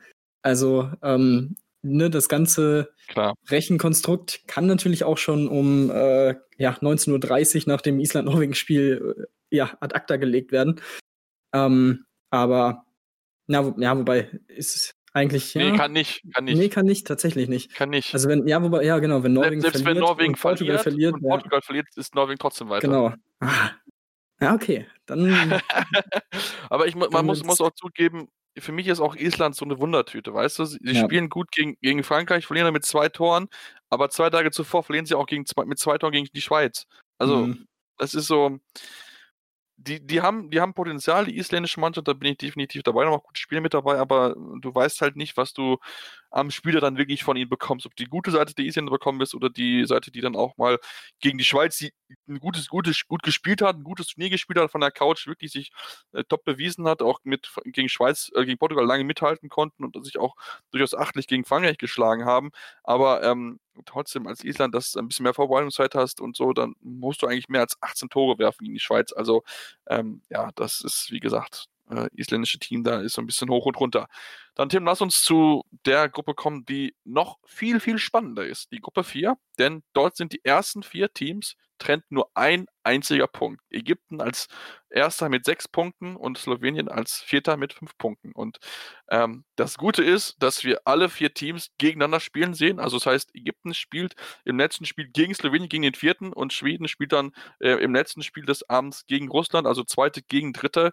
[0.43, 3.35] Also ähm, ne, das ganze Klar.
[3.49, 9.77] Rechenkonstrukt kann natürlich auch schon um äh, ja, 19.30 Uhr nach dem Island-Norwegen-Spiel äh, ja,
[9.81, 10.81] ad acta gelegt werden.
[11.53, 12.87] Ähm, aber
[13.49, 15.70] ja, wo, ja, wobei ist eigentlich, ja.
[15.70, 16.57] Nee, kann nicht, kann nicht.
[16.57, 17.75] Nee, kann nicht, tatsächlich nicht.
[17.75, 18.14] Kann nicht.
[18.14, 21.22] Also wenn, ja, wobei, ja, genau, wenn Norwegen Selbst verliert wenn Norwegen Portugal verliert, und
[21.22, 21.64] Portugal ja.
[21.64, 22.88] verliert, ist Norwegen trotzdem weiter.
[22.88, 23.12] Genau.
[23.40, 23.70] Ah.
[24.40, 24.87] Ja, okay.
[25.07, 25.61] Dann.
[26.70, 30.35] Aber ich, man muss, muss auch zugeben, für mich ist auch Island so eine Wundertüte,
[30.35, 30.64] weißt du?
[30.64, 31.05] Sie ja.
[31.05, 33.48] spielen gut gegen, gegen Frankreich, verlieren dann mit zwei Toren,
[33.88, 36.87] aber zwei Tage zuvor verlieren sie auch gegen zwei, mit zwei Toren gegen die Schweiz.
[37.18, 37.66] Also, mhm.
[37.98, 38.59] das ist so
[39.77, 43.23] die, die, haben, die haben Potenzial, die isländische Mannschaft, da bin ich definitiv dabei, noch
[43.23, 45.79] gute Spiele mit dabei, aber du weißt halt nicht, was du
[46.31, 47.87] am Spieler dann wirklich von ihnen bekommst.
[47.87, 50.79] Ob die gute Seite der Isländer bekommen ist oder die Seite, die dann auch mal
[51.21, 51.93] gegen die Schweiz, die
[52.29, 55.53] ein gutes, gutes, gut gespielt hat, ein gutes Turnier gespielt hat, von der Couch wirklich
[55.53, 55.73] sich
[56.13, 60.05] äh, top bewiesen hat, auch mit gegen Schweiz, äh, gegen Portugal lange mithalten konnten und
[60.05, 60.35] sich auch
[60.71, 62.51] durchaus achtlich gegen Frankreich geschlagen haben.
[62.83, 66.75] Aber ähm, trotzdem als Island, dass du ein bisschen mehr Vorbereitungszeit hast und so, dann
[66.81, 69.13] musst du eigentlich mehr als 18 Tore werfen gegen die Schweiz.
[69.13, 69.43] Also
[69.89, 73.66] ähm, ja, das ist, wie gesagt, äh, isländische Team da ist so ein bisschen hoch
[73.66, 74.09] und runter.
[74.55, 78.70] Dann, Tim, lass uns zu der Gruppe kommen, die noch viel, viel spannender ist.
[78.72, 83.61] Die Gruppe 4, denn dort sind die ersten vier Teams, trennt nur ein einziger Punkt.
[83.70, 84.46] Ägypten als
[84.90, 88.33] erster mit sechs Punkten und Slowenien als vierter mit fünf Punkten.
[88.33, 88.59] Und
[89.11, 92.78] ähm, das Gute ist, dass wir alle vier Teams gegeneinander spielen sehen.
[92.78, 96.88] Also das heißt, Ägypten spielt im letzten Spiel gegen Slowenien, gegen den vierten und Schweden
[96.88, 100.92] spielt dann äh, im letzten Spiel des Abends gegen Russland, also zweite gegen dritte.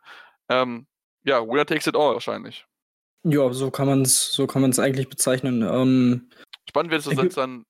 [0.49, 0.87] Ähm,
[1.23, 2.65] ja, winner takes it all wahrscheinlich.
[3.23, 5.61] Ja, so kann man es so kann man es eigentlich bezeichnen.
[5.61, 6.29] Ähm,
[6.69, 7.63] Spannend wird es jetzt dann,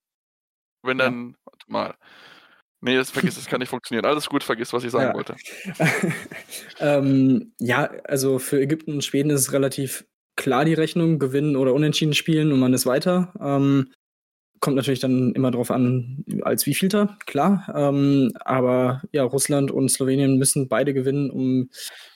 [0.84, 1.96] wenn dann, warte mal,
[2.82, 4.06] Nee, das vergiss, das kann nicht funktionieren.
[4.06, 5.14] Alles gut, vergiss, was ich sagen ja.
[5.14, 5.36] wollte.
[6.82, 10.06] Ähm, ja, also für Ägypten und Schweden ist es relativ
[10.38, 13.34] klar die Rechnung, gewinnen oder unentschieden spielen und man ist weiter.
[13.42, 13.92] Ähm,
[14.60, 17.72] kommt natürlich dann immer darauf an, als wievielter, klar.
[17.76, 21.70] Ähm, aber ja, Russland und Slowenien müssen beide gewinnen, um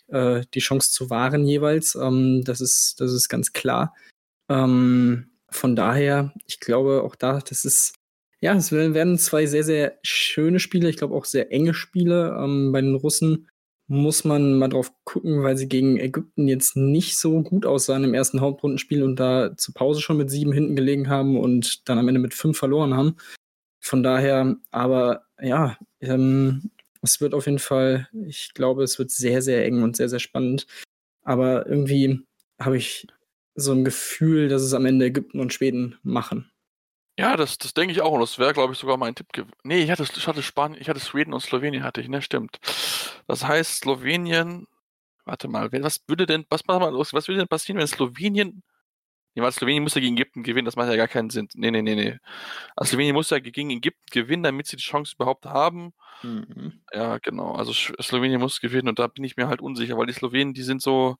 [0.08, 1.96] äh, die Chance zu wahren jeweils.
[1.96, 3.94] Ähm, das, ist, das ist ganz klar.
[4.50, 7.96] Ähm, von daher, ich glaube auch da, das ist,
[8.42, 12.38] ja, es werden zwei sehr, sehr schöne Spiele, ich glaube auch sehr enge Spiele.
[12.40, 13.48] Ähm, bei den Russen
[13.88, 18.14] muss man mal drauf gucken, weil sie gegen Ägypten jetzt nicht so gut aussahen im
[18.14, 22.08] ersten Hauptrundenspiel und da zur Pause schon mit sieben hinten gelegen haben und dann am
[22.08, 23.18] Ende mit fünf verloren haben.
[23.80, 29.42] Von daher, aber ja, ähm, es wird auf jeden Fall, ich glaube, es wird sehr,
[29.42, 30.68] sehr eng und sehr, sehr spannend.
[31.22, 32.22] Aber irgendwie
[32.60, 33.08] habe ich
[33.56, 36.50] so ein Gefühl, dass es am Ende Ägypten und Schweden machen.
[37.18, 38.12] Ja, das, das denke ich auch.
[38.12, 39.54] Und das wäre, glaube ich, sogar mein Tipp gewesen.
[39.64, 42.60] Nee, ich hatte, ich hatte Spanien, ich hatte Schweden und Slowenien hatte ich, ne, stimmt.
[43.28, 44.68] Das heißt, Slowenien,
[45.26, 48.64] warte mal, was würde denn, was, was würde denn passieren, wenn Slowenien,
[49.36, 51.50] nee, weil Slowenien muss ja gegen Ägypten gewinnen, das macht ja gar keinen Sinn.
[51.56, 52.18] Nee, nee, nee, nee.
[52.76, 55.94] Also Slowenien muss ja gegen Ägypten gewinnen, damit sie die Chance überhaupt haben.
[56.24, 56.82] Mhm.
[56.94, 57.54] Ja, genau.
[57.56, 60.64] Also Slowenien muss gewinnen und da bin ich mir halt unsicher, weil die Slowenen, die
[60.64, 61.18] sind so,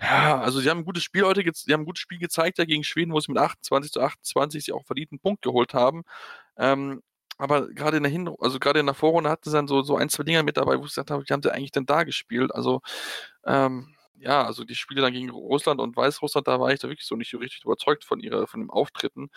[0.00, 2.64] ja, also sie haben ein gutes Spiel heute, sie haben ein gutes Spiel gezeigt ja
[2.64, 6.02] gegen Schweden, wo sie mit 28 zu 28 sie auch verdienten Punkt geholt haben.
[6.56, 7.02] Ähm,
[7.38, 9.96] aber gerade in der Hin also gerade in der Vorrunde hatten sie dann so, so
[9.96, 12.04] ein, zwei Dinger mit dabei, wo ich gesagt habe, wie haben sie eigentlich denn da
[12.04, 12.54] gespielt?
[12.54, 12.80] Also,
[13.44, 17.06] ähm, ja, also die Spiele dann gegen Russland und Weißrussland, da war ich da wirklich
[17.06, 19.30] so nicht so richtig überzeugt von ihrer, von dem Auftritten.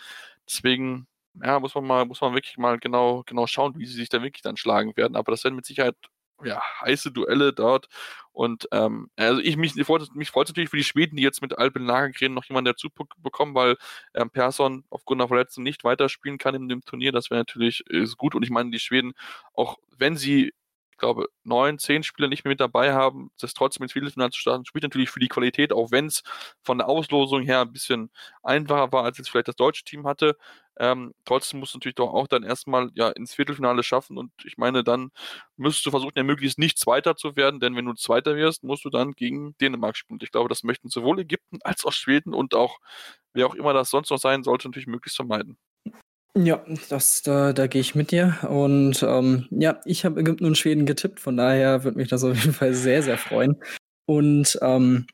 [0.48, 1.08] Deswegen,
[1.42, 4.22] ja, muss man mal, muss man wirklich mal genau, genau schauen, wie sie sich da
[4.22, 5.16] wirklich dann schlagen werden.
[5.16, 5.96] Aber das werden mit Sicherheit
[6.44, 7.88] ja, heiße Duelle dort.
[8.32, 11.84] Und ähm, also ich mich, mich freut natürlich für die Schweden, die jetzt mit Alpen
[11.84, 12.88] Lagergren noch jemanden dazu
[13.22, 13.76] bekommen, weil
[14.14, 17.10] ähm, Persson aufgrund der Verletzung nicht weiterspielen kann in dem Turnier.
[17.12, 18.34] Das wäre natürlich ist gut.
[18.34, 19.12] Und ich meine, die Schweden,
[19.54, 20.52] auch wenn sie
[20.98, 24.64] glaube, neun, zehn Spieler nicht mehr mit dabei haben, das trotzdem ins Viertelfinale zu starten,
[24.66, 26.22] spielt natürlich für die Qualität, auch wenn es
[26.62, 28.10] von der Auslosung her ein bisschen
[28.42, 30.36] einfacher war, als jetzt vielleicht das deutsche Team hatte.
[30.80, 34.58] Ähm, trotzdem musst du natürlich doch auch dann erstmal ja, ins Viertelfinale schaffen und ich
[34.58, 35.10] meine, dann
[35.56, 38.84] müsstest du versuchen, ja möglichst nicht Zweiter zu werden, denn wenn du Zweiter wirst, musst
[38.84, 40.16] du dann gegen Dänemark spielen.
[40.16, 42.78] Und ich glaube, das möchten sowohl Ägypten als auch Schweden und auch
[43.34, 45.58] wer auch immer das sonst noch sein sollte, natürlich möglichst vermeiden.
[46.44, 48.36] Ja, das, da, da gehe ich mit dir.
[48.48, 52.36] Und ähm, ja, ich habe Ägypten und Schweden getippt, von daher würde mich das auf
[52.36, 53.56] jeden Fall sehr, sehr freuen.
[54.06, 55.06] Und ähm,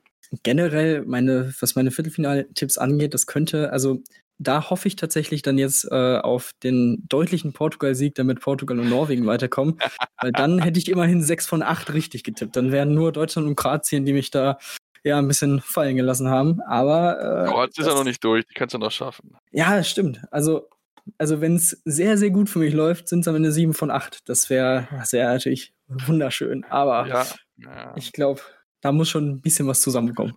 [0.42, 4.02] generell, meine, was meine Viertelfinaltipps angeht, das könnte, also
[4.38, 9.26] da hoffe ich tatsächlich dann jetzt äh, auf den deutlichen Portugal-Sieg, damit Portugal und Norwegen
[9.26, 9.78] weiterkommen.
[10.20, 12.56] Weil dann hätte ich immerhin sechs von acht richtig getippt.
[12.56, 14.58] Dann wären nur Deutschland und Kroatien, die mich da
[15.04, 16.60] ja ein bisschen fallen gelassen haben.
[16.62, 17.44] Aber.
[17.46, 19.36] Äh, Kroatien ist ja noch nicht durch, die kannst du noch schaffen.
[19.52, 20.20] Ja, stimmt.
[20.30, 20.68] Also
[21.18, 23.90] also wenn es sehr, sehr gut für mich läuft, sind es am Ende sieben von
[23.90, 24.28] acht.
[24.28, 26.64] Das wäre wär natürlich wunderschön.
[26.64, 27.94] Aber ja, ja.
[27.96, 28.40] ich glaube,
[28.80, 30.36] da muss schon ein bisschen was zusammenkommen.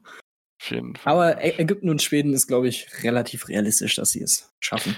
[1.04, 4.98] Aber Ägypten und Schweden ist, glaube ich, relativ realistisch, dass sie es schaffen.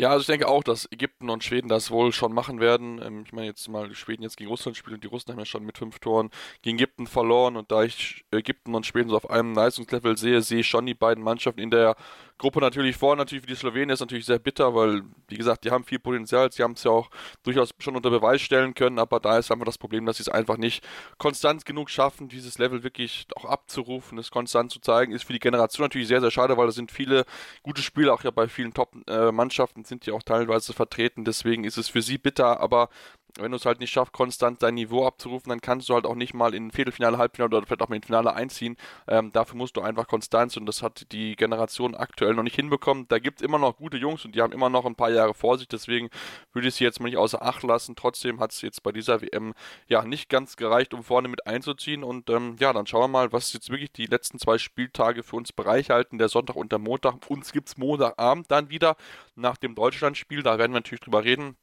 [0.00, 3.02] Ja, also ich denke auch, dass Ägypten und Schweden das wohl schon machen werden.
[3.04, 5.44] Ähm, ich meine jetzt mal, Schweden jetzt gegen Russland spielt und die Russen haben ja
[5.44, 6.30] schon mit fünf Toren
[6.62, 10.60] gegen Ägypten verloren und da ich Ägypten und Schweden so auf einem Leistungslevel sehe, sehe
[10.60, 11.96] ich schon die beiden Mannschaften in der
[12.40, 13.16] Gruppe natürlich vor.
[13.16, 16.50] Natürlich für die Slowenen ist natürlich sehr bitter, weil, wie gesagt, die haben viel Potenzial.
[16.50, 17.10] Sie haben es ja auch
[17.42, 20.28] durchaus schon unter Beweis stellen können, aber da ist einfach das Problem, dass sie es
[20.30, 20.82] einfach nicht
[21.18, 25.12] konstant genug schaffen, dieses Level wirklich auch abzurufen, es konstant zu zeigen.
[25.12, 27.26] Ist für die Generation natürlich sehr, sehr schade, weil da sind viele
[27.62, 31.26] gute Spiele, auch ja bei vielen Top-Mannschaften sind die auch teilweise vertreten.
[31.26, 32.88] Deswegen ist es für sie bitter, aber
[33.38, 36.14] wenn du es halt nicht schaffst, konstant dein Niveau abzurufen, dann kannst du halt auch
[36.14, 38.76] nicht mal in Viertelfinale, Halbfinale oder vielleicht auch mal in Finale einziehen.
[39.08, 43.06] Ähm, dafür musst du einfach Konstanz und das hat die Generation aktuell noch nicht hinbekommen.
[43.08, 45.34] Da gibt es immer noch gute Jungs und die haben immer noch ein paar Jahre
[45.34, 46.10] vor sich, deswegen
[46.52, 47.96] würde ich sie jetzt mal nicht außer Acht lassen.
[47.96, 49.54] Trotzdem hat es jetzt bei dieser WM
[49.88, 53.32] ja nicht ganz gereicht, um vorne mit einzuziehen und ähm, ja, dann schauen wir mal,
[53.32, 57.28] was jetzt wirklich die letzten zwei Spieltage für uns bereichhalten, der Sonntag und der Montag.
[57.28, 58.96] Uns gibt es Montagabend dann wieder
[59.34, 61.56] nach dem Deutschlandspiel, da werden wir natürlich drüber reden.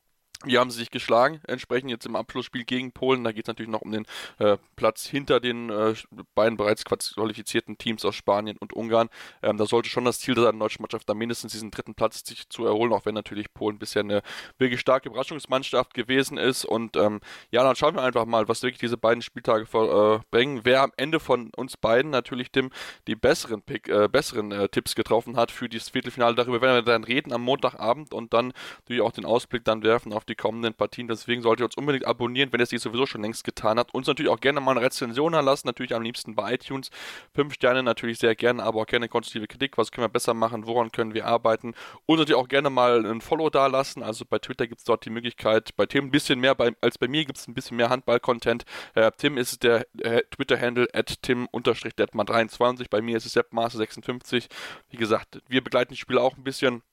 [0.46, 1.42] Wie haben sie sich geschlagen?
[1.48, 3.24] Entsprechend jetzt im Abschlussspiel gegen Polen.
[3.24, 4.06] Da geht es natürlich noch um den
[4.38, 5.96] äh, Platz hinter den äh,
[6.36, 9.10] beiden bereits qualifizierten Teams aus Spanien und Ungarn.
[9.42, 12.24] Ähm, da sollte schon das Ziel sein, der deutschen Mannschaft da mindestens diesen dritten Platz
[12.24, 14.22] sich zu erholen, auch wenn natürlich Polen bisher eine
[14.60, 16.66] wirklich starke Überraschungsmannschaft gewesen ist.
[16.66, 17.20] Und ähm,
[17.50, 20.62] ja, dann schauen wir einfach mal, was wirklich diese beiden Spieltage äh, bringen.
[20.64, 22.70] Wer am Ende von uns beiden natürlich dem
[23.08, 26.36] die besseren, Pick, äh, besseren äh, Tipps getroffen hat für dieses Viertelfinale.
[26.36, 30.14] Darüber werden wir dann reden am Montagabend und dann natürlich auch den Ausblick dann werfen
[30.14, 31.08] auf die kommenden Partien.
[31.08, 33.94] Deswegen solltet ihr uns unbedingt abonnieren, wenn ihr es nicht sowieso schon längst getan habt.
[33.94, 36.90] Uns natürlich auch gerne mal eine Rezension erlassen, natürlich am liebsten bei iTunes.
[37.34, 39.78] Fünf Sterne natürlich sehr gerne, aber auch gerne konstruktive Kritik.
[39.78, 40.66] Was können wir besser machen?
[40.66, 41.74] Woran können wir arbeiten?
[42.06, 44.04] Und natürlich auch gerne mal ein Follow da lassen.
[44.04, 46.98] Also bei Twitter gibt es dort die Möglichkeit, bei Tim ein bisschen mehr bei, als
[46.98, 48.66] bei mir gibt es ein bisschen mehr Handball-Content.
[48.96, 52.88] Äh, Tim ist der äh, Twitter-Handle at tim-detman23.
[52.90, 54.48] Bei mir ist es seppmaße56.
[54.90, 56.84] Wie gesagt, wir begleiten die Spiele auch ein bisschen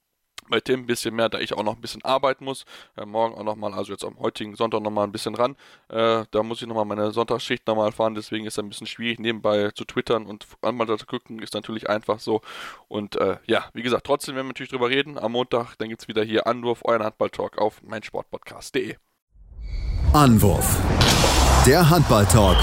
[0.49, 2.65] bei Tim ein bisschen mehr, da ich auch noch ein bisschen arbeiten muss.
[2.97, 5.57] Äh, morgen auch nochmal, also jetzt am heutigen Sonntag nochmal ein bisschen ran.
[5.89, 9.19] Äh, da muss ich nochmal meine Sonntagsschicht nochmal fahren, deswegen ist es ein bisschen schwierig,
[9.19, 12.41] nebenbei zu twittern und einmal zu gucken, ist natürlich einfach so.
[12.89, 15.19] Und äh, ja, wie gesagt, trotzdem werden wir natürlich drüber reden.
[15.19, 18.97] Am Montag, dann gibt es wieder hier Anwurf, euren Handball-Talk auf meinsportpodcast.de.
[20.13, 20.79] Anwurf.
[21.67, 22.57] Der Handball-Talk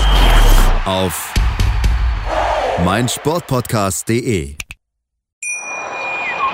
[0.85, 1.33] auf
[2.85, 4.60] meinsportpodcast.de.